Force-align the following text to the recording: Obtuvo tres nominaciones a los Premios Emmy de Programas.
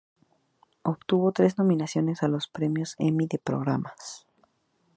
Obtuvo 0.81 1.31
tres 1.31 1.59
nominaciones 1.59 2.23
a 2.23 2.27
los 2.27 2.47
Premios 2.47 2.95
Emmy 2.97 3.27
de 3.27 3.37
Programas. 3.37 4.25